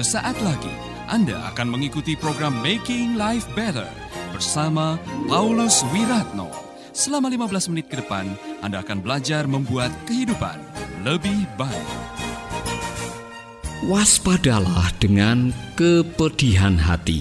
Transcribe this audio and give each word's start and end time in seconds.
Sesaat 0.00 0.40
lagi 0.40 0.72
Anda 1.12 1.52
akan 1.52 1.76
mengikuti 1.76 2.16
program 2.16 2.56
Making 2.64 3.20
Life 3.20 3.44
Better 3.52 3.84
bersama 4.32 4.96
Paulus 5.28 5.84
Wiratno. 5.92 6.48
Selama 6.96 7.28
15 7.28 7.68
menit 7.68 7.92
ke 7.92 8.00
depan, 8.00 8.32
Anda 8.64 8.80
akan 8.80 9.04
belajar 9.04 9.44
membuat 9.44 9.92
kehidupan 10.08 10.56
lebih 11.04 11.44
baik. 11.60 11.88
Waspadalah 13.92 14.88
dengan 14.96 15.52
kepedihan 15.76 16.80
hati. 16.80 17.20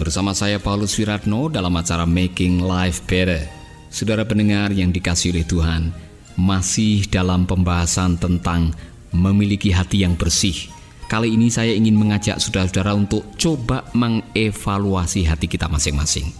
Bersama 0.00 0.32
saya 0.32 0.56
Paulus 0.56 0.96
Wiratno 0.96 1.52
dalam 1.52 1.76
acara 1.76 2.08
Making 2.08 2.64
Life 2.64 3.04
Better. 3.04 3.44
Saudara 3.92 4.24
pendengar 4.24 4.72
yang 4.72 4.96
dikasih 4.96 5.36
oleh 5.36 5.44
Tuhan, 5.44 5.92
masih 6.40 7.04
dalam 7.04 7.44
pembahasan 7.44 8.16
tentang 8.16 8.72
memiliki 9.12 9.76
hati 9.76 10.08
yang 10.08 10.16
bersih 10.16 10.72
Kali 11.04 11.36
ini 11.36 11.52
saya 11.52 11.76
ingin 11.76 12.00
mengajak 12.00 12.40
saudara-saudara 12.40 12.96
untuk 12.96 13.36
coba 13.36 13.84
mengevaluasi 13.92 15.28
hati 15.28 15.44
kita 15.44 15.68
masing-masing. 15.68 16.32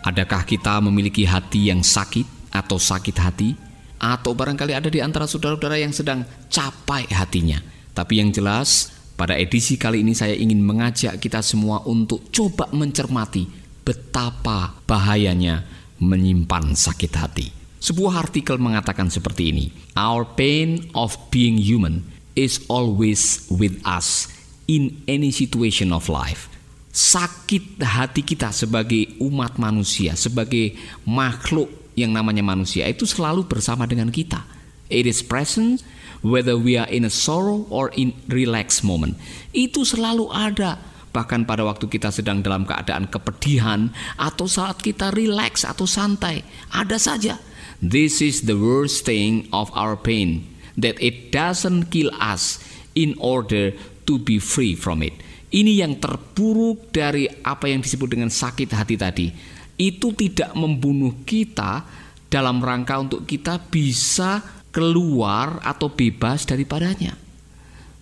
Adakah 0.00 0.48
kita 0.48 0.80
memiliki 0.80 1.28
hati 1.28 1.68
yang 1.68 1.84
sakit 1.84 2.24
atau 2.48 2.80
sakit 2.80 3.16
hati? 3.20 3.52
Atau 4.00 4.32
barangkali 4.32 4.72
ada 4.72 4.88
di 4.88 5.04
antara 5.04 5.28
saudara-saudara 5.28 5.76
yang 5.76 5.92
sedang 5.92 6.24
capai 6.48 7.04
hatinya. 7.12 7.60
Tapi 7.92 8.24
yang 8.24 8.32
jelas, 8.32 8.88
pada 9.20 9.36
edisi 9.36 9.76
kali 9.76 10.00
ini 10.00 10.16
saya 10.16 10.32
ingin 10.32 10.64
mengajak 10.64 11.20
kita 11.20 11.44
semua 11.44 11.84
untuk 11.84 12.32
coba 12.32 12.72
mencermati 12.72 13.44
betapa 13.84 14.80
bahayanya 14.88 15.60
menyimpan 16.00 16.72
sakit 16.72 17.12
hati. 17.12 17.46
Sebuah 17.84 18.24
artikel 18.24 18.56
mengatakan 18.56 19.12
seperti 19.12 19.52
ini: 19.52 19.68
Our 19.92 20.24
pain 20.24 20.88
of 20.96 21.12
being 21.28 21.60
human 21.60 22.19
is 22.38 22.62
always 22.70 23.46
with 23.50 23.78
us 23.82 24.30
in 24.70 25.02
any 25.10 25.34
situation 25.34 25.90
of 25.90 26.06
life. 26.06 26.46
Sakit 26.90 27.78
hati 27.82 28.22
kita 28.26 28.50
sebagai 28.50 29.18
umat 29.22 29.58
manusia, 29.58 30.18
sebagai 30.18 30.74
makhluk 31.06 31.70
yang 31.94 32.10
namanya 32.10 32.42
manusia 32.42 32.86
itu 32.86 33.06
selalu 33.06 33.46
bersama 33.46 33.86
dengan 33.86 34.10
kita. 34.10 34.42
It 34.90 35.06
is 35.06 35.22
present 35.22 35.86
whether 36.22 36.58
we 36.58 36.74
are 36.74 36.90
in 36.90 37.06
a 37.06 37.12
sorrow 37.12 37.66
or 37.70 37.94
in 37.94 38.14
relaxed 38.26 38.82
moment. 38.82 39.14
Itu 39.54 39.86
selalu 39.86 40.34
ada 40.34 40.82
bahkan 41.10 41.42
pada 41.42 41.66
waktu 41.66 41.90
kita 41.90 42.14
sedang 42.14 42.42
dalam 42.42 42.62
keadaan 42.62 43.10
kepedihan 43.10 43.90
atau 44.14 44.46
saat 44.46 44.78
kita 44.78 45.10
relax 45.10 45.66
atau 45.66 45.86
santai, 45.86 46.46
ada 46.70 46.98
saja. 46.98 47.38
This 47.82 48.22
is 48.22 48.46
the 48.46 48.58
worst 48.58 49.06
thing 49.06 49.50
of 49.50 49.70
our 49.74 49.98
pain 49.98 50.59
that 50.80 50.98
it 50.98 51.32
doesn't 51.32 51.88
kill 51.88 52.10
us 52.18 52.60
in 52.96 53.14
order 53.20 53.72
to 54.04 54.18
be 54.18 54.42
free 54.42 54.74
from 54.74 55.04
it. 55.04 55.14
Ini 55.50 55.82
yang 55.82 55.98
terburuk 55.98 56.94
dari 56.94 57.26
apa 57.26 57.66
yang 57.66 57.82
disebut 57.82 58.08
dengan 58.14 58.30
sakit 58.30 58.70
hati 58.70 58.94
tadi. 58.94 59.26
Itu 59.74 60.14
tidak 60.14 60.54
membunuh 60.54 61.26
kita 61.26 61.82
dalam 62.30 62.62
rangka 62.62 63.02
untuk 63.02 63.26
kita 63.26 63.58
bisa 63.58 64.44
keluar 64.70 65.58
atau 65.66 65.90
bebas 65.90 66.46
daripadanya. 66.46 67.18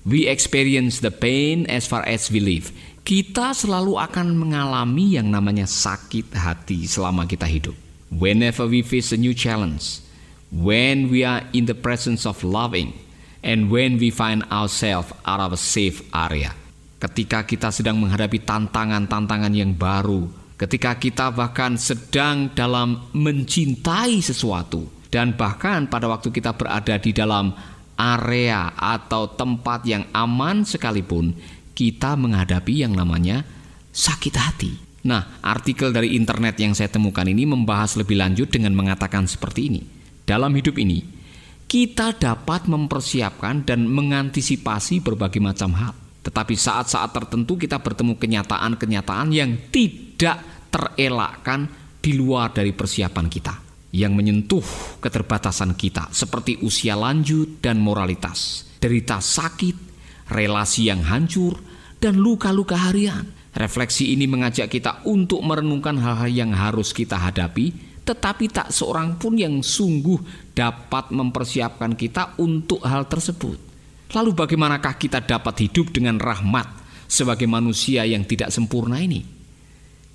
We 0.04 0.28
experience 0.28 1.00
the 1.00 1.12
pain 1.12 1.64
as 1.68 1.88
far 1.88 2.04
as 2.04 2.28
we 2.28 2.40
live. 2.40 2.72
Kita 3.04 3.56
selalu 3.56 3.96
akan 3.96 4.36
mengalami 4.36 5.16
yang 5.16 5.32
namanya 5.32 5.64
sakit 5.64 6.32
hati 6.36 6.84
selama 6.84 7.24
kita 7.24 7.48
hidup. 7.48 7.76
Whenever 8.12 8.68
we 8.68 8.84
face 8.84 9.12
a 9.12 9.20
new 9.20 9.32
challenge, 9.32 10.04
when 10.52 11.12
we 11.12 11.24
are 11.24 11.44
in 11.52 11.68
the 11.68 11.76
presence 11.76 12.24
of 12.24 12.40
loving 12.40 12.96
and 13.44 13.68
when 13.68 14.00
we 14.00 14.08
find 14.08 14.44
ourselves 14.48 15.12
out 15.24 15.40
of 15.40 15.54
a 15.54 15.60
safe 15.60 16.02
area. 16.10 16.52
Ketika 16.98 17.46
kita 17.46 17.70
sedang 17.70 18.02
menghadapi 18.02 18.42
tantangan-tantangan 18.42 19.54
yang 19.54 19.70
baru, 19.78 20.26
ketika 20.58 20.98
kita 20.98 21.30
bahkan 21.30 21.78
sedang 21.78 22.50
dalam 22.50 23.06
mencintai 23.14 24.18
sesuatu, 24.18 24.98
dan 25.08 25.32
bahkan 25.38 25.88
pada 25.88 26.04
waktu 26.10 26.28
kita 26.28 26.52
berada 26.52 27.00
di 27.00 27.16
dalam 27.16 27.54
area 27.96 28.76
atau 28.76 29.30
tempat 29.30 29.86
yang 29.88 30.04
aman 30.12 30.66
sekalipun, 30.66 31.32
kita 31.72 32.18
menghadapi 32.18 32.82
yang 32.82 32.92
namanya 32.92 33.46
sakit 33.94 34.34
hati. 34.34 34.72
Nah, 35.06 35.38
artikel 35.40 35.94
dari 35.94 36.18
internet 36.18 36.58
yang 36.58 36.74
saya 36.74 36.90
temukan 36.90 37.24
ini 37.24 37.46
membahas 37.46 37.94
lebih 37.96 38.18
lanjut 38.18 38.50
dengan 38.50 38.74
mengatakan 38.74 39.24
seperti 39.30 39.70
ini 39.70 39.97
dalam 40.28 40.52
hidup 40.52 40.76
ini, 40.76 41.00
kita 41.64 42.12
dapat 42.12 42.68
mempersiapkan 42.68 43.64
dan 43.64 43.88
mengantisipasi 43.88 45.00
berbagai 45.00 45.40
macam 45.40 45.72
hal. 45.72 45.96
Tetapi 46.20 46.52
saat-saat 46.52 47.16
tertentu 47.16 47.56
kita 47.56 47.80
bertemu 47.80 48.20
kenyataan-kenyataan 48.20 49.32
yang 49.32 49.56
tidak 49.72 50.68
terelakkan 50.68 51.64
di 52.04 52.12
luar 52.12 52.52
dari 52.52 52.76
persiapan 52.76 53.26
kita. 53.32 53.56
Yang 53.88 54.12
menyentuh 54.12 54.66
keterbatasan 55.00 55.72
kita 55.72 56.12
seperti 56.12 56.60
usia 56.60 56.92
lanjut 56.92 57.64
dan 57.64 57.80
moralitas. 57.80 58.68
Derita 58.76 59.24
sakit, 59.24 59.76
relasi 60.28 60.92
yang 60.92 61.00
hancur, 61.08 61.56
dan 61.96 62.20
luka-luka 62.20 62.76
harian. 62.76 63.32
Refleksi 63.56 64.12
ini 64.12 64.28
mengajak 64.28 64.68
kita 64.68 65.08
untuk 65.08 65.40
merenungkan 65.40 65.96
hal-hal 65.96 66.28
yang 66.28 66.52
harus 66.52 66.92
kita 66.92 67.16
hadapi 67.16 67.87
tetapi 68.08 68.48
tak 68.48 68.72
seorang 68.72 69.20
pun 69.20 69.36
yang 69.36 69.60
sungguh 69.60 70.16
dapat 70.56 71.12
mempersiapkan 71.12 71.92
kita 71.92 72.40
untuk 72.40 72.80
hal 72.80 73.04
tersebut. 73.04 73.60
Lalu 74.16 74.32
bagaimanakah 74.32 74.96
kita 74.96 75.20
dapat 75.20 75.68
hidup 75.68 75.92
dengan 75.92 76.16
rahmat 76.16 76.64
sebagai 77.04 77.44
manusia 77.44 78.08
yang 78.08 78.24
tidak 78.24 78.48
sempurna 78.48 78.96
ini? 78.96 79.20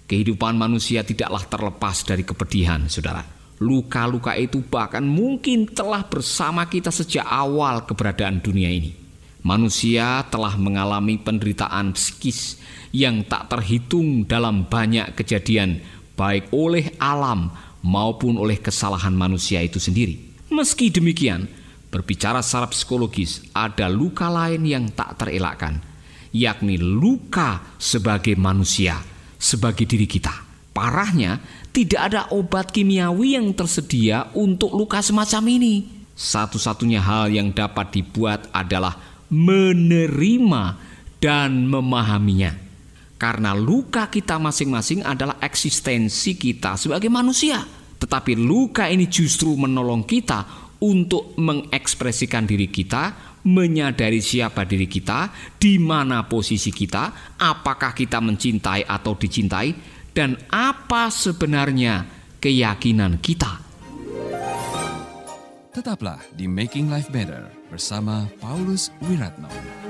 Kehidupan 0.09 0.57
manusia 0.57 1.05
tidaklah 1.05 1.45
terlepas 1.45 2.01
dari 2.01 2.25
kepedihan, 2.25 2.89
saudara. 2.89 3.21
Luka-luka 3.61 4.33
itu 4.33 4.65
bahkan 4.65 5.05
mungkin 5.05 5.69
telah 5.69 6.01
bersama 6.09 6.65
kita 6.65 6.89
sejak 6.89 7.23
awal 7.29 7.85
keberadaan 7.85 8.41
dunia 8.41 8.73
ini. 8.73 8.97
Manusia 9.45 10.25
telah 10.33 10.57
mengalami 10.57 11.21
penderitaan 11.21 11.93
psikis 11.93 12.57
yang 12.89 13.21
tak 13.29 13.53
terhitung 13.53 14.25
dalam 14.25 14.65
banyak 14.65 15.13
kejadian, 15.13 15.85
baik 16.17 16.49
oleh 16.49 16.89
alam 16.97 17.53
maupun 17.83 18.39
oleh 18.39 18.57
kesalahan 18.57 19.11
manusia 19.13 19.59
itu 19.59 19.77
sendiri. 19.77 20.17
Meski 20.49 20.89
demikian, 20.89 21.45
berbicara 21.91 22.39
secara 22.39 22.71
psikologis, 22.71 23.43
ada 23.51 23.91
luka 23.91 24.31
lain 24.31 24.63
yang 24.63 24.87
tak 24.89 25.19
terelakkan, 25.19 25.83
yakni 26.31 26.79
luka 26.79 27.61
sebagai 27.77 28.39
manusia, 28.39 28.97
sebagai 29.35 29.83
diri 29.83 30.07
kita. 30.07 30.31
Parahnya, 30.73 31.37
tidak 31.69 32.01
ada 32.09 32.21
obat 32.33 32.73
kimiawi 32.73 33.37
yang 33.37 33.53
tersedia 33.53 34.31
untuk 34.33 34.73
luka 34.73 35.05
semacam 35.05 35.43
ini. 35.53 35.85
Satu-satunya 36.17 37.01
hal 37.01 37.29
yang 37.29 37.53
dapat 37.53 37.93
dibuat 37.93 38.49
adalah 38.53 38.97
menerima 39.29 40.63
dan 41.17 41.65
memahaminya 41.65 42.62
karena 43.23 43.55
luka 43.55 44.11
kita 44.11 44.35
masing-masing 44.35 44.99
adalah 45.07 45.39
eksistensi 45.39 46.35
kita 46.35 46.75
sebagai 46.75 47.07
manusia. 47.07 47.63
Tetapi 47.95 48.35
luka 48.35 48.91
ini 48.91 49.07
justru 49.07 49.55
menolong 49.55 50.03
kita 50.03 50.43
untuk 50.83 51.31
mengekspresikan 51.39 52.43
diri 52.43 52.67
kita, 52.67 53.39
menyadari 53.47 54.19
siapa 54.19 54.67
diri 54.67 54.91
kita, 54.91 55.31
di 55.55 55.79
mana 55.79 56.27
posisi 56.27 56.67
kita, 56.67 57.39
apakah 57.39 57.95
kita 57.95 58.19
mencintai 58.19 58.83
atau 58.83 59.15
dicintai, 59.15 59.71
dan 60.11 60.35
apa 60.51 61.07
sebenarnya 61.07 62.03
keyakinan 62.43 63.23
kita. 63.23 63.63
Tetaplah 65.71 66.19
di 66.35 66.51
Making 66.51 66.91
Life 66.91 67.07
Better 67.07 67.47
bersama 67.71 68.27
Paulus 68.43 68.91
Wiratno. 69.07 69.82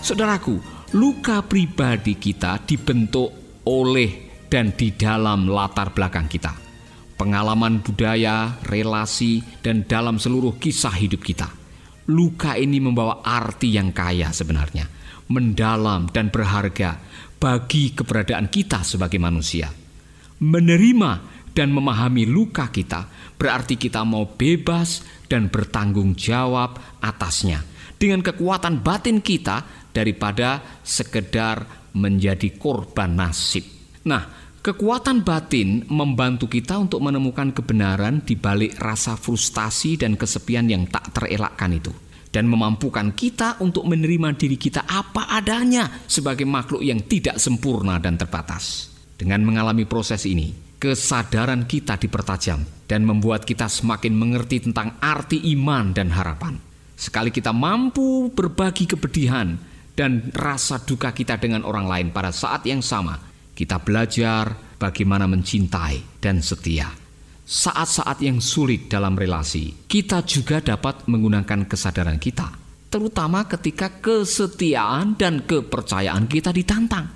Saudaraku, 0.00 0.56
luka 0.96 1.44
pribadi 1.44 2.16
kita 2.16 2.56
dibentuk 2.64 3.60
oleh 3.68 4.32
dan 4.48 4.72
di 4.72 4.96
dalam 4.96 5.44
latar 5.44 5.92
belakang 5.92 6.24
kita. 6.24 6.56
Pengalaman 7.20 7.84
budaya, 7.84 8.56
relasi, 8.64 9.44
dan 9.60 9.84
dalam 9.84 10.16
seluruh 10.16 10.56
kisah 10.56 10.96
hidup 10.96 11.20
kita. 11.20 11.52
Luka 12.08 12.56
ini 12.56 12.80
membawa 12.80 13.20
arti 13.20 13.76
yang 13.76 13.92
kaya 13.92 14.32
sebenarnya, 14.32 14.88
mendalam 15.28 16.08
dan 16.08 16.32
berharga 16.32 16.96
bagi 17.36 17.92
keberadaan 17.92 18.48
kita 18.48 18.80
sebagai 18.80 19.20
manusia. 19.20 19.68
Menerima 20.40 21.44
dan 21.52 21.76
memahami 21.76 22.24
luka 22.24 22.72
kita 22.72 23.04
berarti 23.36 23.76
kita 23.76 24.00
mau 24.08 24.24
bebas 24.24 25.04
dan 25.28 25.52
bertanggung 25.52 26.16
jawab 26.16 26.80
atasnya. 27.04 27.68
Dengan 28.00 28.24
kekuatan 28.24 28.80
batin 28.80 29.20
kita, 29.20 29.79
daripada 29.90 30.80
sekedar 30.82 31.66
menjadi 31.94 32.54
korban 32.54 33.14
nasib. 33.18 33.66
Nah, 34.06 34.26
kekuatan 34.62 35.26
batin 35.26 35.84
membantu 35.90 36.46
kita 36.46 36.78
untuk 36.78 37.02
menemukan 37.02 37.50
kebenaran 37.50 38.22
di 38.22 38.38
balik 38.38 38.78
rasa 38.78 39.18
frustasi 39.18 39.98
dan 39.98 40.14
kesepian 40.14 40.70
yang 40.70 40.86
tak 40.86 41.10
terelakkan 41.14 41.74
itu. 41.74 41.92
dan 42.30 42.46
memampukan 42.46 43.10
kita 43.10 43.58
untuk 43.58 43.84
menerima 43.90 44.38
diri 44.38 44.54
kita 44.54 44.86
apa 44.86 45.26
adanya 45.34 45.90
sebagai 46.06 46.46
makhluk 46.46 46.78
yang 46.78 47.02
tidak 47.02 47.42
sempurna 47.42 47.98
dan 47.98 48.14
terbatas. 48.14 48.94
Dengan 49.18 49.42
mengalami 49.44 49.84
proses 49.84 50.24
ini, 50.24 50.54
kesadaran 50.80 51.68
kita 51.68 52.00
dipertajam 52.00 52.64
dan 52.88 53.04
membuat 53.04 53.44
kita 53.44 53.68
semakin 53.68 54.16
mengerti 54.16 54.64
tentang 54.64 54.96
arti 55.02 55.52
iman 55.58 55.92
dan 55.92 56.08
harapan. 56.14 56.56
Sekali 56.96 57.28
kita 57.34 57.52
mampu 57.52 58.32
berbagi 58.32 58.88
kepedihan 58.88 59.58
dan 60.00 60.32
rasa 60.32 60.80
duka 60.80 61.12
kita 61.12 61.36
dengan 61.36 61.68
orang 61.68 61.84
lain 61.84 62.08
pada 62.08 62.32
saat 62.32 62.64
yang 62.64 62.80
sama, 62.80 63.20
kita 63.52 63.84
belajar 63.84 64.48
bagaimana 64.80 65.28
mencintai 65.28 66.24
dan 66.24 66.40
setia 66.40 66.88
saat-saat 67.50 68.22
yang 68.22 68.38
sulit 68.38 68.86
dalam 68.86 69.18
relasi, 69.18 69.74
kita 69.90 70.22
juga 70.22 70.62
dapat 70.62 71.10
menggunakan 71.10 71.66
kesadaran 71.66 72.22
kita, 72.22 72.46
terutama 72.86 73.42
ketika 73.50 73.90
kesetiaan 73.98 75.18
dan 75.18 75.42
kepercayaan 75.42 76.30
kita 76.30 76.54
ditantang. 76.54 77.10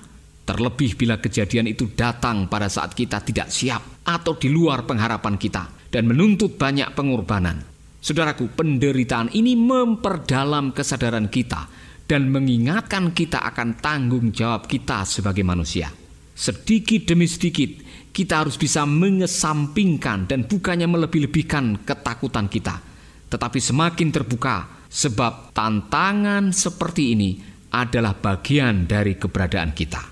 Terlebih 0.45 0.99
bila 0.99 1.23
kejadian 1.23 1.71
itu 1.71 1.95
datang 1.95 2.51
pada 2.51 2.67
saat 2.67 2.99
kita 2.99 3.23
tidak 3.23 3.49
siap 3.49 4.05
atau 4.05 4.35
di 4.35 4.51
luar 4.51 4.83
pengharapan 4.85 5.39
kita 5.39 5.71
dan 5.89 6.05
menuntut 6.11 6.59
banyak 6.59 6.91
pengorbanan. 6.99 7.63
Saudaraku, 8.03 8.53
penderitaan 8.53 9.33
ini 9.33 9.57
memperdalam 9.57 10.75
kesadaran 10.77 11.33
kita 11.33 11.71
dan 12.05 12.29
mengingatkan 12.29 13.17
kita 13.17 13.41
akan 13.41 13.81
tanggung 13.81 14.29
jawab 14.33 14.69
kita 14.69 15.09
sebagai 15.09 15.41
manusia. 15.41 15.89
Sedikit 16.35 17.09
demi 17.09 17.25
sedikit, 17.31 17.71
kita 18.11 18.45
harus 18.45 18.61
bisa 18.61 18.85
mengesampingkan 18.85 20.29
dan 20.29 20.45
bukannya 20.45 20.87
melebih-lebihkan 20.91 21.87
ketakutan 21.87 22.51
kita, 22.51 22.79
tetapi 23.31 23.59
semakin 23.59 24.09
terbuka, 24.13 24.87
sebab 24.91 25.51
tantangan 25.51 26.55
seperti 26.55 27.03
ini 27.17 27.31
adalah 27.75 28.15
bagian 28.15 28.87
dari 28.87 29.19
keberadaan 29.19 29.75
kita. 29.75 30.03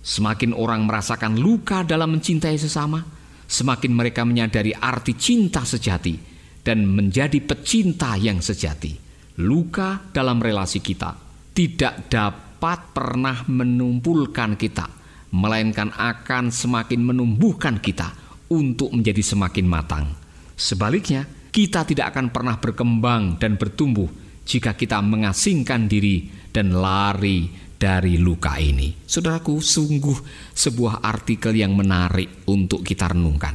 Semakin 0.00 0.56
orang 0.56 0.88
merasakan 0.88 1.36
luka 1.36 1.84
dalam 1.84 2.16
mencintai 2.16 2.56
sesama, 2.56 3.04
semakin 3.44 3.92
mereka 3.92 4.24
menyadari 4.24 4.72
arti 4.72 5.12
cinta 5.18 5.66
sejati 5.68 6.16
dan 6.64 6.88
menjadi 6.88 7.40
pecinta 7.44 8.16
yang 8.16 8.40
sejati. 8.40 9.07
Luka 9.38 10.02
dalam 10.10 10.42
relasi 10.42 10.82
kita 10.82 11.14
tidak 11.54 12.10
dapat 12.10 12.90
pernah 12.90 13.46
menumpulkan 13.46 14.58
kita 14.58 14.90
melainkan 15.30 15.94
akan 15.94 16.50
semakin 16.50 16.98
menumbuhkan 17.06 17.78
kita 17.78 18.18
untuk 18.50 18.90
menjadi 18.90 19.22
semakin 19.22 19.66
matang. 19.70 20.10
Sebaliknya, 20.58 21.22
kita 21.54 21.86
tidak 21.86 22.10
akan 22.10 22.34
pernah 22.34 22.58
berkembang 22.58 23.38
dan 23.38 23.54
bertumbuh 23.54 24.10
jika 24.42 24.74
kita 24.74 24.98
mengasingkan 24.98 25.86
diri 25.86 26.26
dan 26.50 26.74
lari 26.74 27.46
dari 27.78 28.18
luka 28.18 28.58
ini. 28.58 28.90
Saudaraku, 29.06 29.62
sungguh 29.62 30.18
sebuah 30.50 30.98
artikel 30.98 31.54
yang 31.54 31.78
menarik 31.78 32.42
untuk 32.50 32.82
kita 32.82 33.14
renungkan. 33.14 33.54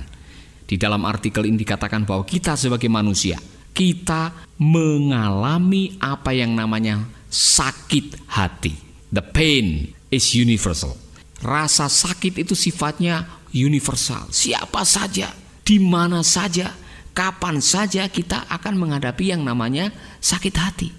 Di 0.64 0.80
dalam 0.80 1.04
artikel 1.04 1.44
ini 1.44 1.60
dikatakan 1.60 2.08
bahwa 2.08 2.24
kita 2.24 2.56
sebagai 2.56 2.88
manusia, 2.88 3.36
kita 3.74 4.32
mengalami 4.62 5.98
apa 5.98 6.32
yang 6.32 6.54
namanya 6.54 7.04
sakit 7.28 8.30
hati. 8.30 8.78
The 9.10 9.26
pain 9.26 9.92
is 10.14 10.34
universal. 10.38 10.96
Rasa 11.42 11.90
sakit 11.90 12.46
itu 12.46 12.56
sifatnya 12.56 13.28
universal. 13.52 14.30
Siapa 14.32 14.86
saja, 14.88 15.34
di 15.66 15.82
mana 15.82 16.24
saja, 16.24 16.72
kapan 17.12 17.60
saja 17.60 18.08
kita 18.10 18.48
akan 18.50 18.74
menghadapi 18.80 19.34
yang 19.34 19.46
namanya 19.46 19.94
sakit 20.24 20.56
hati. 20.56 20.90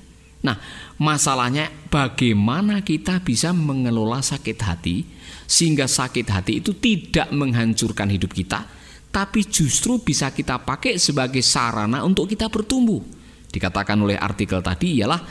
Nah, 0.44 0.60
masalahnya 1.00 1.72
bagaimana 1.88 2.84
kita 2.84 3.24
bisa 3.24 3.56
mengelola 3.56 4.20
sakit 4.20 4.58
hati 4.60 5.08
sehingga 5.48 5.88
sakit 5.88 6.26
hati 6.28 6.60
itu 6.60 6.76
tidak 6.76 7.32
menghancurkan 7.32 8.12
hidup 8.12 8.36
kita, 8.36 8.68
tapi 9.14 9.46
justru 9.46 10.02
bisa 10.02 10.34
kita 10.34 10.58
pakai 10.58 10.98
sebagai 10.98 11.38
sarana 11.38 12.02
untuk 12.02 12.26
kita 12.26 12.50
bertumbuh. 12.50 12.98
Dikatakan 13.46 13.94
oleh 14.02 14.18
artikel 14.18 14.58
tadi 14.58 14.98
ialah 14.98 15.22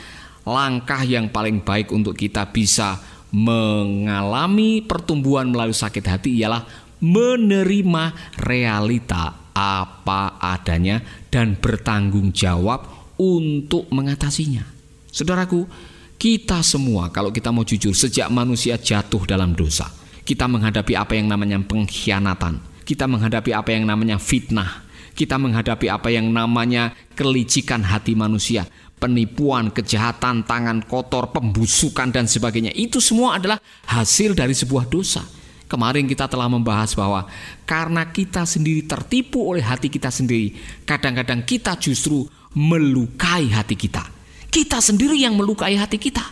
langkah 0.48 1.04
yang 1.04 1.28
paling 1.28 1.60
baik 1.60 1.92
untuk 1.92 2.16
kita 2.16 2.48
bisa 2.48 2.96
mengalami 3.36 4.80
pertumbuhan 4.80 5.52
melalui 5.52 5.76
sakit 5.76 6.04
hati 6.08 6.40
ialah 6.40 6.64
menerima 7.04 8.32
realita 8.40 9.52
apa 9.52 10.40
adanya 10.40 11.04
dan 11.28 11.60
bertanggung 11.60 12.32
jawab 12.32 12.88
untuk 13.20 13.92
mengatasinya. 13.92 14.64
Saudaraku, 15.12 15.68
kita 16.16 16.64
semua 16.64 17.12
kalau 17.12 17.28
kita 17.28 17.52
mau 17.52 17.68
jujur 17.68 17.92
sejak 17.92 18.32
manusia 18.32 18.80
jatuh 18.80 19.28
dalam 19.28 19.52
dosa, 19.52 19.92
kita 20.24 20.48
menghadapi 20.48 20.96
apa 20.96 21.12
yang 21.14 21.28
namanya 21.28 21.60
pengkhianatan, 21.60 22.73
kita 22.84 23.08
menghadapi 23.08 23.50
apa 23.56 23.72
yang 23.72 23.88
namanya 23.88 24.20
fitnah, 24.20 24.84
kita 25.16 25.40
menghadapi 25.40 25.88
apa 25.88 26.12
yang 26.12 26.28
namanya 26.28 26.92
kelicikan 27.16 27.80
hati 27.80 28.12
manusia, 28.12 28.68
penipuan, 29.00 29.72
kejahatan, 29.72 30.44
tangan 30.44 30.84
kotor, 30.84 31.32
pembusukan 31.32 32.12
dan 32.12 32.28
sebagainya. 32.28 32.72
Itu 32.76 33.00
semua 33.00 33.40
adalah 33.40 33.58
hasil 33.88 34.36
dari 34.36 34.52
sebuah 34.52 34.86
dosa. 34.88 35.24
Kemarin 35.64 36.04
kita 36.04 36.28
telah 36.28 36.46
membahas 36.46 36.92
bahwa 36.92 37.24
karena 37.64 38.04
kita 38.12 38.44
sendiri 38.44 38.84
tertipu 38.84 39.48
oleh 39.48 39.64
hati 39.64 39.88
kita 39.88 40.12
sendiri, 40.12 40.52
kadang-kadang 40.84 41.42
kita 41.42 41.74
justru 41.80 42.28
melukai 42.54 43.48
hati 43.50 43.74
kita. 43.74 44.04
Kita 44.52 44.78
sendiri 44.78 45.18
yang 45.18 45.34
melukai 45.34 45.74
hati 45.74 45.98
kita. 45.98 46.22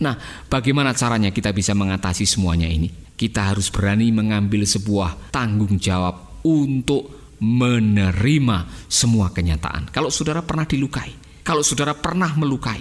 Nah, 0.00 0.16
bagaimana 0.48 0.96
caranya 0.96 1.28
kita 1.28 1.52
bisa 1.52 1.76
mengatasi 1.76 2.24
semuanya 2.24 2.68
ini? 2.68 3.05
Kita 3.16 3.48
harus 3.48 3.72
berani 3.72 4.12
mengambil 4.12 4.68
sebuah 4.68 5.32
tanggung 5.32 5.80
jawab 5.80 6.44
untuk 6.44 7.34
menerima 7.40 8.88
semua 8.88 9.32
kenyataan. 9.32 9.88
Kalau 9.88 10.12
saudara 10.12 10.44
pernah 10.44 10.68
dilukai, 10.68 11.12
kalau 11.40 11.64
saudara 11.64 11.96
pernah 11.96 12.32
melukai, 12.36 12.80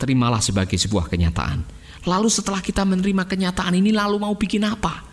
terimalah 0.00 0.40
sebagai 0.40 0.76
sebuah 0.76 1.08
kenyataan. 1.08 1.64
Lalu 2.04 2.28
setelah 2.28 2.60
kita 2.60 2.84
menerima 2.84 3.24
kenyataan 3.24 3.80
ini 3.80 3.92
lalu 3.92 4.20
mau 4.20 4.36
bikin 4.36 4.64
apa? 4.64 5.04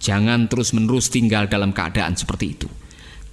Jangan 0.00 0.48
terus-menerus 0.50 1.12
tinggal 1.12 1.46
dalam 1.46 1.70
keadaan 1.70 2.18
seperti 2.18 2.46
itu. 2.50 2.68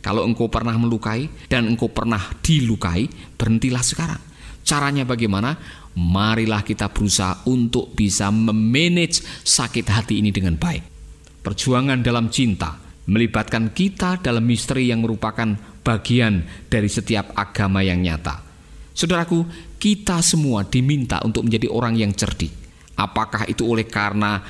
Kalau 0.04 0.24
engkau 0.24 0.48
pernah 0.48 0.78
melukai 0.78 1.26
dan 1.50 1.66
engkau 1.66 1.90
pernah 1.90 2.22
dilukai, 2.44 3.10
berhentilah 3.36 3.82
sekarang. 3.82 4.22
Caranya 4.62 5.08
bagaimana? 5.08 5.58
Marilah 5.98 6.62
kita 6.62 6.92
berusaha 6.92 7.48
untuk 7.50 7.96
bisa 7.98 8.30
memanage 8.30 9.24
sakit 9.42 9.88
hati 9.88 10.22
ini 10.22 10.30
dengan 10.30 10.60
baik. 10.60 10.97
Perjuangan 11.48 12.04
dalam 12.04 12.28
cinta 12.28 12.76
melibatkan 13.08 13.72
kita 13.72 14.20
dalam 14.20 14.44
misteri 14.44 14.92
yang 14.92 15.00
merupakan 15.00 15.48
bagian 15.80 16.44
dari 16.68 16.92
setiap 16.92 17.32
agama 17.40 17.80
yang 17.80 18.04
nyata. 18.04 18.44
Saudaraku, 18.92 19.48
kita 19.80 20.20
semua 20.20 20.68
diminta 20.68 21.24
untuk 21.24 21.48
menjadi 21.48 21.72
orang 21.72 21.96
yang 21.96 22.12
cerdik. 22.12 22.52
Apakah 23.00 23.48
itu 23.48 23.64
oleh 23.64 23.88
karena 23.88 24.44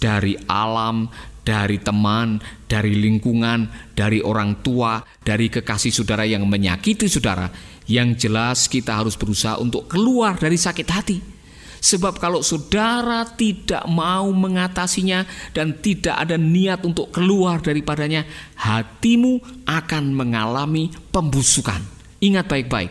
dari 0.00 0.40
alam, 0.48 1.12
dari 1.44 1.84
teman, 1.84 2.40
dari 2.64 2.96
lingkungan, 2.96 3.92
dari 3.92 4.24
orang 4.24 4.64
tua, 4.64 5.04
dari 5.20 5.52
kekasih 5.52 5.92
saudara 5.92 6.24
yang 6.24 6.48
menyakiti 6.48 7.12
saudara, 7.12 7.52
yang 7.92 8.16
jelas 8.16 8.72
kita 8.72 8.96
harus 8.96 9.20
berusaha 9.20 9.60
untuk 9.60 9.84
keluar 9.84 10.40
dari 10.40 10.56
sakit 10.56 10.88
hati. 10.88 11.37
Sebab 11.78 12.18
kalau 12.18 12.42
saudara 12.42 13.22
tidak 13.24 13.86
mau 13.86 14.28
mengatasinya 14.30 15.24
dan 15.54 15.78
tidak 15.78 16.18
ada 16.18 16.34
niat 16.34 16.82
untuk 16.82 17.14
keluar 17.14 17.62
daripadanya, 17.62 18.26
hatimu 18.58 19.64
akan 19.64 20.04
mengalami 20.14 20.90
pembusukan. 21.10 21.80
Ingat 22.18 22.50
baik-baik, 22.50 22.90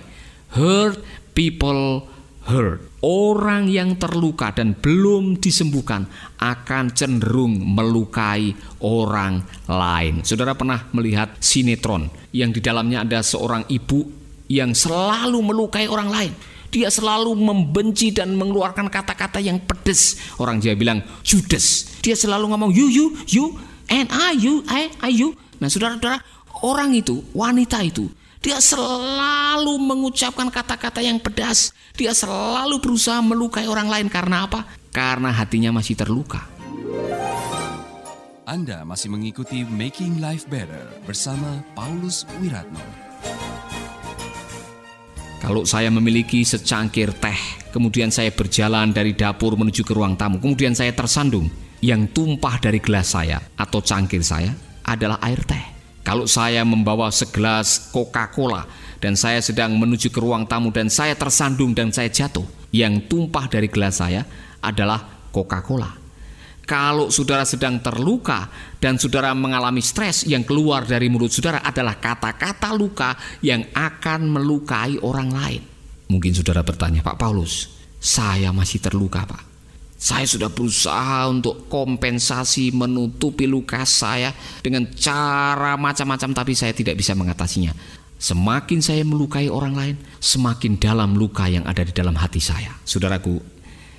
hurt 0.56 1.04
people 1.36 2.08
hurt. 2.48 2.80
Orang 3.04 3.70
yang 3.70 3.94
terluka 4.02 4.50
dan 4.56 4.74
belum 4.74 5.38
disembuhkan 5.38 6.10
akan 6.42 6.90
cenderung 6.98 7.54
melukai 7.62 8.58
orang 8.82 9.46
lain. 9.70 10.26
Saudara 10.26 10.58
pernah 10.58 10.90
melihat 10.98 11.38
sinetron 11.38 12.10
yang 12.34 12.50
di 12.50 12.58
dalamnya 12.58 13.06
ada 13.06 13.22
seorang 13.22 13.70
ibu 13.70 14.10
yang 14.50 14.74
selalu 14.74 15.40
melukai 15.44 15.86
orang 15.86 16.10
lain. 16.10 16.34
Dia 16.68 16.92
selalu 16.92 17.32
membenci 17.36 18.12
dan 18.12 18.36
mengeluarkan 18.36 18.92
kata-kata 18.92 19.40
yang 19.40 19.64
pedes. 19.64 20.20
Orang 20.40 20.60
Jawa 20.60 20.76
bilang 20.76 21.00
judes. 21.24 21.98
Dia 22.04 22.14
selalu 22.14 22.52
ngomong 22.52 22.72
you 22.76 22.88
you 22.92 23.06
you 23.28 23.46
and 23.88 24.12
I 24.12 24.36
you 24.36 24.64
I 24.68 24.92
I 25.00 25.12
you. 25.12 25.34
Nah, 25.58 25.72
saudara-saudara, 25.72 26.22
orang 26.62 26.94
itu, 26.94 27.26
wanita 27.34 27.82
itu 27.82 28.12
dia 28.38 28.62
selalu 28.62 29.76
mengucapkan 29.82 30.48
kata-kata 30.48 31.02
yang 31.02 31.18
pedas. 31.18 31.74
Dia 31.98 32.14
selalu 32.14 32.78
berusaha 32.78 33.20
melukai 33.20 33.66
orang 33.66 33.90
lain 33.90 34.08
karena 34.08 34.46
apa? 34.46 34.64
Karena 34.94 35.34
hatinya 35.34 35.74
masih 35.74 35.98
terluka. 35.98 36.46
Anda 38.48 38.88
masih 38.88 39.12
mengikuti 39.12 39.68
Making 39.68 40.24
Life 40.24 40.48
Better 40.48 40.96
bersama 41.04 41.60
Paulus 41.76 42.24
Wiratno. 42.40 43.07
Kalau 45.38 45.64
saya 45.70 45.94
memiliki 45.94 46.42
secangkir 46.42 47.14
teh, 47.14 47.38
kemudian 47.70 48.10
saya 48.10 48.34
berjalan 48.34 48.90
dari 48.90 49.14
dapur 49.14 49.54
menuju 49.54 49.86
ke 49.86 49.94
ruang 49.94 50.18
tamu, 50.18 50.42
kemudian 50.42 50.74
saya 50.74 50.90
tersandung, 50.98 51.46
yang 51.78 52.10
tumpah 52.10 52.58
dari 52.58 52.82
gelas 52.82 53.14
saya 53.14 53.38
atau 53.54 53.78
cangkir 53.78 54.26
saya 54.26 54.50
adalah 54.82 55.22
air 55.22 55.38
teh. 55.46 55.62
Kalau 56.02 56.24
saya 56.24 56.64
membawa 56.64 57.12
segelas 57.12 57.92
Coca-Cola 57.92 58.64
dan 58.98 59.14
saya 59.20 59.44
sedang 59.44 59.76
menuju 59.76 60.10
ke 60.10 60.20
ruang 60.24 60.48
tamu 60.48 60.74
dan 60.74 60.88
saya 60.88 61.14
tersandung 61.14 61.76
dan 61.76 61.94
saya 61.94 62.10
jatuh, 62.10 62.48
yang 62.74 63.04
tumpah 63.06 63.46
dari 63.52 63.70
gelas 63.70 64.00
saya 64.02 64.26
adalah 64.64 65.30
Coca-Cola. 65.30 66.07
Kalau 66.68 67.08
saudara 67.08 67.48
sedang 67.48 67.80
terluka 67.80 68.52
dan 68.84 69.00
saudara 69.00 69.32
mengalami 69.32 69.80
stres, 69.80 70.28
yang 70.28 70.44
keluar 70.44 70.84
dari 70.84 71.08
mulut 71.08 71.32
saudara 71.32 71.64
adalah 71.64 71.96
kata-kata 71.96 72.76
luka 72.76 73.16
yang 73.40 73.64
akan 73.72 74.28
melukai 74.28 75.00
orang 75.00 75.32
lain. 75.32 75.64
Mungkin 76.12 76.36
saudara 76.36 76.68
bertanya, 76.68 77.00
Pak 77.00 77.16
Paulus, 77.16 77.72
saya 78.04 78.52
masih 78.52 78.84
terluka, 78.84 79.24
Pak. 79.24 79.48
Saya 79.96 80.28
sudah 80.28 80.52
berusaha 80.52 81.26
untuk 81.32 81.72
kompensasi 81.72 82.76
menutupi 82.76 83.48
luka 83.48 83.88
saya 83.88 84.36
dengan 84.60 84.92
cara 84.92 85.80
macam-macam, 85.80 86.36
tapi 86.36 86.52
saya 86.52 86.76
tidak 86.76 87.00
bisa 87.00 87.16
mengatasinya. 87.16 87.72
Semakin 88.20 88.84
saya 88.84 89.08
melukai 89.08 89.48
orang 89.48 89.74
lain, 89.74 89.96
semakin 90.20 90.76
dalam 90.76 91.16
luka 91.16 91.48
yang 91.48 91.64
ada 91.64 91.82
di 91.82 91.96
dalam 91.96 92.14
hati 92.14 92.44
saya. 92.44 92.76
Saudaraku, 92.84 93.57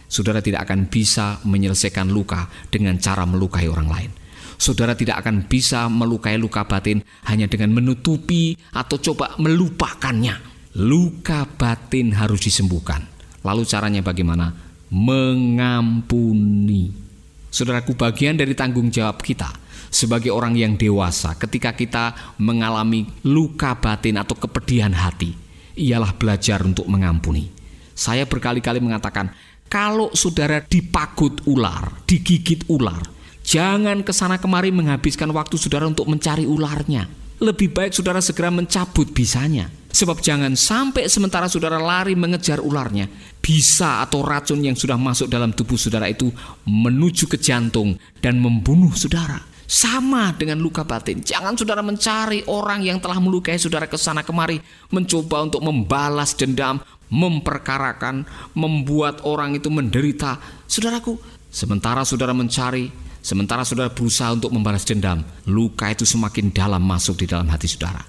saudara 0.08 0.40
tidak 0.40 0.66
akan 0.66 0.88
bisa 0.88 1.38
menyelesaikan 1.44 2.08
luka 2.08 2.48
dengan 2.72 2.96
cara 2.98 3.28
melukai 3.28 3.68
orang 3.68 3.86
lain. 3.86 4.10
Saudara 4.58 4.98
tidak 4.98 5.22
akan 5.22 5.46
bisa 5.46 5.86
melukai 5.86 6.34
luka 6.34 6.66
batin 6.66 6.98
hanya 7.30 7.46
dengan 7.46 7.70
menutupi 7.70 8.58
atau 8.74 8.98
coba 8.98 9.38
melupakannya. 9.38 10.34
Luka 10.82 11.46
batin 11.46 12.10
harus 12.18 12.42
disembuhkan. 12.42 13.06
Lalu 13.46 13.62
caranya 13.70 14.02
bagaimana? 14.02 14.50
Mengampuni. 14.90 16.90
Saudaraku, 17.54 17.94
bagian 17.94 18.34
dari 18.34 18.58
tanggung 18.58 18.90
jawab 18.90 19.22
kita 19.22 19.46
sebagai 19.88 20.34
orang 20.34 20.58
yang 20.58 20.76
dewasa 20.76 21.38
ketika 21.38 21.72
kita 21.72 22.36
mengalami 22.36 23.08
luka 23.24 23.78
batin 23.78 24.20
atau 24.20 24.36
kepedihan 24.36 24.92
hati 24.92 25.32
ialah 25.78 26.12
belajar 26.18 26.60
untuk 26.66 26.90
mengampuni. 26.90 27.58
Saya 27.98 28.30
berkali-kali 28.30 28.78
mengatakan, 28.78 29.34
kalau 29.68 30.08
saudara 30.16 30.64
dipagut 30.64 31.44
ular, 31.44 32.02
digigit 32.08 32.64
ular, 32.72 33.04
jangan 33.44 34.00
ke 34.00 34.12
sana 34.16 34.40
kemari 34.40 34.72
menghabiskan 34.72 35.28
waktu 35.32 35.60
saudara 35.60 35.84
untuk 35.84 36.08
mencari 36.08 36.48
ularnya. 36.48 37.04
Lebih 37.38 37.70
baik 37.70 37.94
saudara 37.94 38.18
segera 38.18 38.50
mencabut 38.50 39.14
bisanya. 39.14 39.70
Sebab 39.88 40.20
jangan 40.20 40.52
sampai 40.52 41.08
sementara 41.08 41.48
saudara 41.48 41.80
lari 41.80 42.12
mengejar 42.12 42.60
ularnya, 42.60 43.08
bisa 43.40 44.04
atau 44.04 44.20
racun 44.20 44.60
yang 44.60 44.76
sudah 44.76 45.00
masuk 45.00 45.32
dalam 45.32 45.54
tubuh 45.54 45.80
saudara 45.80 46.10
itu 46.12 46.28
menuju 46.68 47.24
ke 47.24 47.40
jantung 47.40 47.96
dan 48.20 48.36
membunuh 48.36 48.92
saudara. 48.92 49.40
Sama 49.68 50.32
dengan 50.32 50.64
luka 50.64 50.80
batin. 50.80 51.20
Jangan 51.20 51.52
saudara 51.52 51.84
mencari 51.84 52.40
orang 52.48 52.80
yang 52.84 53.04
telah 53.04 53.20
melukai 53.20 53.60
saudara 53.60 53.84
ke 53.84 54.00
sana 54.00 54.24
kemari, 54.24 54.60
mencoba 54.88 55.44
untuk 55.44 55.60
membalas 55.60 56.32
dendam, 56.32 56.80
memperkarakan, 57.08 58.28
membuat 58.56 59.24
orang 59.24 59.56
itu 59.56 59.68
menderita. 59.72 60.40
Saudaraku, 60.68 61.16
sementara 61.48 62.04
saudara 62.04 62.36
mencari, 62.36 62.92
sementara 63.24 63.64
saudara 63.64 63.92
berusaha 63.92 64.32
untuk 64.32 64.52
membalas 64.52 64.84
dendam, 64.84 65.24
luka 65.48 65.88
itu 65.92 66.04
semakin 66.04 66.52
dalam 66.52 66.84
masuk 66.84 67.24
di 67.24 67.26
dalam 67.28 67.48
hati 67.48 67.68
saudara. 67.68 68.04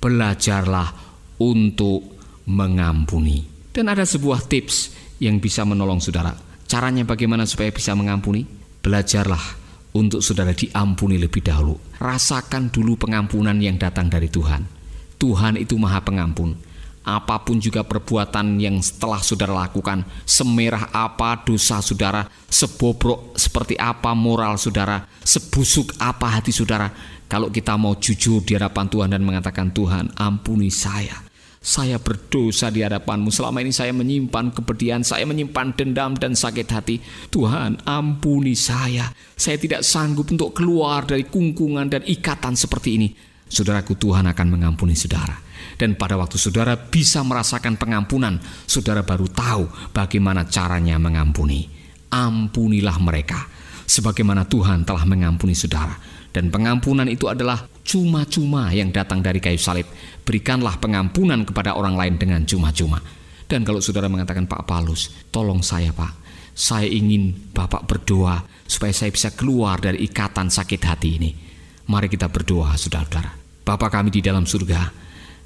Belajarlah 0.00 0.88
untuk 1.40 2.20
mengampuni. 2.44 3.44
Dan 3.74 3.90
ada 3.90 4.06
sebuah 4.06 4.44
tips 4.46 4.94
yang 5.18 5.40
bisa 5.40 5.64
menolong 5.66 5.98
saudara. 5.98 6.30
Caranya 6.68 7.02
bagaimana 7.02 7.48
supaya 7.48 7.72
bisa 7.72 7.96
mengampuni? 7.96 8.44
Belajarlah 8.84 9.64
untuk 9.96 10.20
saudara 10.20 10.52
diampuni 10.52 11.16
lebih 11.16 11.40
dahulu. 11.40 11.96
Rasakan 11.96 12.68
dulu 12.68 13.00
pengampunan 13.00 13.56
yang 13.56 13.80
datang 13.80 14.12
dari 14.12 14.28
Tuhan. 14.28 14.62
Tuhan 15.16 15.56
itu 15.56 15.80
Maha 15.80 16.04
Pengampun 16.04 16.73
apa 17.04 17.36
pun 17.44 17.60
juga 17.60 17.84
perbuatan 17.84 18.56
yang 18.56 18.80
setelah 18.80 19.20
saudara 19.20 19.52
lakukan, 19.52 20.02
semerah 20.24 20.88
apa 20.90 21.44
dosa 21.44 21.84
saudara, 21.84 22.24
sebobrok 22.48 23.36
seperti 23.36 23.76
apa 23.76 24.16
moral 24.16 24.56
saudara, 24.56 25.04
sebusuk 25.20 25.92
apa 26.00 26.40
hati 26.40 26.50
saudara, 26.50 26.88
kalau 27.28 27.52
kita 27.52 27.76
mau 27.76 27.92
jujur 27.96 28.40
di 28.40 28.56
hadapan 28.56 28.88
Tuhan 28.88 29.08
dan 29.12 29.20
mengatakan 29.20 29.68
Tuhan 29.72 30.16
ampuni 30.16 30.72
saya. 30.72 31.20
Saya 31.64 31.96
berdosa 31.96 32.68
di 32.68 32.84
hadapanmu. 32.84 33.32
Selama 33.32 33.64
ini 33.64 33.72
saya 33.72 33.88
menyimpan 33.96 34.52
kepedihan, 34.52 35.00
saya 35.00 35.24
menyimpan 35.24 35.72
dendam 35.72 36.12
dan 36.12 36.36
sakit 36.36 36.68
hati. 36.68 37.00
Tuhan, 37.32 37.80
ampuni 37.88 38.52
saya. 38.52 39.08
Saya 39.32 39.56
tidak 39.56 39.80
sanggup 39.80 40.28
untuk 40.28 40.52
keluar 40.52 41.08
dari 41.08 41.24
kungkungan 41.24 41.88
dan 41.88 42.04
ikatan 42.04 42.52
seperti 42.52 43.00
ini. 43.00 43.08
Saudaraku, 43.48 43.94
Tuhan 43.94 44.24
akan 44.26 44.46
mengampuni 44.48 44.96
saudara. 44.96 45.36
Dan 45.74 45.98
pada 45.98 46.14
waktu 46.14 46.38
saudara 46.38 46.78
bisa 46.78 47.22
merasakan 47.26 47.74
pengampunan, 47.74 48.38
saudara 48.64 49.02
baru 49.02 49.26
tahu 49.26 49.68
bagaimana 49.90 50.46
caranya 50.46 50.98
mengampuni. 50.98 51.66
Ampunilah 52.14 52.98
mereka, 53.02 53.50
sebagaimana 53.86 54.46
Tuhan 54.46 54.86
telah 54.86 55.02
mengampuni 55.02 55.56
saudara. 55.56 55.98
Dan 56.34 56.50
pengampunan 56.50 57.06
itu 57.06 57.30
adalah 57.30 57.66
cuma-cuma 57.86 58.70
yang 58.74 58.90
datang 58.90 59.22
dari 59.22 59.38
kayu 59.38 59.58
salib. 59.58 59.86
Berikanlah 60.26 60.78
pengampunan 60.82 61.46
kepada 61.46 61.78
orang 61.78 61.94
lain 61.94 62.14
dengan 62.18 62.42
cuma-cuma. 62.42 62.98
Dan 63.46 63.62
kalau 63.62 63.78
saudara 63.78 64.10
mengatakan, 64.10 64.50
Pak 64.50 64.66
Paulus, 64.66 65.14
tolong 65.30 65.62
saya 65.62 65.94
Pak, 65.94 66.10
saya 66.54 66.86
ingin 66.90 67.50
Bapak 67.54 67.86
berdoa 67.86 68.42
supaya 68.66 68.90
saya 68.90 69.14
bisa 69.14 69.30
keluar 69.34 69.78
dari 69.78 70.06
ikatan 70.06 70.50
sakit 70.50 70.80
hati 70.82 71.08
ini. 71.18 71.30
Mari 71.84 72.08
kita 72.08 72.32
berdoa, 72.32 72.72
saudara-saudara. 72.76 73.36
Bapak 73.64 73.92
kami 73.92 74.12
di 74.12 74.20
dalam 74.24 74.44
surga, 74.48 75.04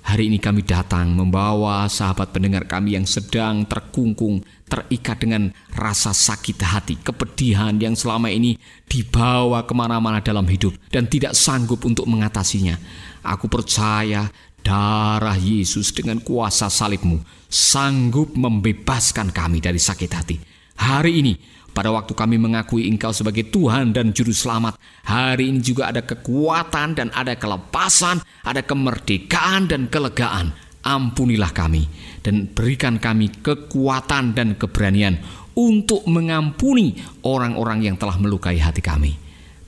Hari 0.09 0.33
ini 0.33 0.41
kami 0.41 0.65
datang 0.65 1.13
membawa 1.13 1.85
sahabat 1.85 2.33
pendengar 2.33 2.65
kami 2.65 2.97
yang 2.97 3.05
sedang 3.05 3.69
terkungkung, 3.69 4.41
terikat 4.65 5.21
dengan 5.21 5.53
rasa 5.77 6.17
sakit 6.17 6.65
hati, 6.65 6.97
kepedihan 6.97 7.77
yang 7.77 7.93
selama 7.93 8.33
ini 8.33 8.57
dibawa 8.89 9.69
ke 9.69 9.77
mana-mana 9.77 10.25
dalam 10.25 10.49
hidup 10.49 10.73
dan 10.89 11.13
tidak 11.13 11.37
sanggup 11.37 11.85
untuk 11.85 12.09
mengatasinya. 12.09 12.81
Aku 13.21 13.53
percaya 13.53 14.33
darah 14.65 15.37
Yesus 15.37 15.93
dengan 15.93 16.25
kuasa 16.25 16.73
salibmu 16.73 17.21
sanggup 17.53 18.33
membebaskan 18.33 19.29
kami 19.29 19.61
dari 19.61 19.77
sakit 19.77 20.11
hati. 20.17 20.37
Hari 20.81 21.21
ini 21.21 21.37
pada 21.79 21.95
waktu 21.95 22.11
kami 22.11 22.43
mengakui 22.43 22.91
Engkau 22.91 23.15
sebagai 23.15 23.55
Tuhan 23.55 23.95
dan 23.95 24.11
Juru 24.11 24.35
Selamat, 24.35 24.75
hari 25.07 25.55
ini 25.55 25.63
juga 25.63 25.95
ada 25.95 26.03
kekuatan 26.03 26.99
dan 26.99 27.15
ada 27.15 27.39
kelepasan, 27.39 28.19
ada 28.43 28.67
kemerdekaan 28.67 29.71
dan 29.71 29.87
kelegaan. 29.87 30.51
Ampunilah 30.83 31.55
kami 31.55 31.87
dan 32.27 32.51
berikan 32.51 32.99
kami 32.99 33.31
kekuatan 33.31 34.35
dan 34.35 34.59
keberanian 34.59 35.23
untuk 35.55 36.03
mengampuni 36.11 36.99
orang-orang 37.23 37.87
yang 37.87 37.95
telah 37.95 38.19
melukai 38.19 38.59
hati 38.59 38.83
kami. 38.83 39.15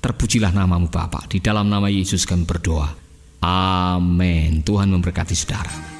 Terpujilah 0.03 0.51
namamu 0.51 0.91
Bapa. 0.91 1.31
Di 1.31 1.39
dalam 1.39 1.71
nama 1.71 1.87
Yesus 1.87 2.27
kami 2.27 2.43
berdoa. 2.43 2.91
Amin. 3.47 4.67
Tuhan 4.67 4.91
memberkati 4.91 5.39
saudara. 5.39 6.00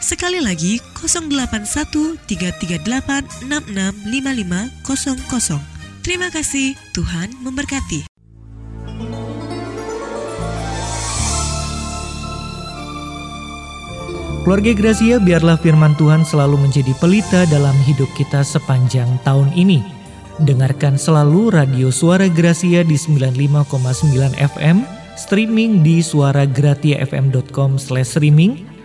Sekali 0.00 0.40
lagi 0.40 0.80
081 0.96 2.16
338 2.24 3.44
665500. 3.44 5.60
Terima 6.00 6.32
kasih, 6.32 6.72
Tuhan 6.96 7.28
memberkati. 7.44 8.08
Keluarga 14.40 14.72
Gracia, 14.72 15.20
biarlah 15.20 15.60
firman 15.60 15.92
Tuhan 16.00 16.24
selalu 16.24 16.64
menjadi 16.64 16.96
pelita 16.96 17.44
dalam 17.52 17.76
hidup 17.84 18.08
kita 18.16 18.40
sepanjang 18.40 19.20
tahun 19.20 19.52
ini. 19.52 19.84
Dengarkan 20.40 20.96
selalu 20.96 21.52
radio 21.52 21.92
Suara 21.92 22.24
Gracia 22.24 22.80
di 22.80 22.96
95,9 22.96 24.32
FM, 24.40 24.80
streaming 25.20 25.84
di 25.84 26.00
suaragratiafm.com/streaming 26.00 28.69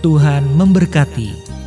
Tuhan 0.00 0.56
memberkati. 0.56 1.59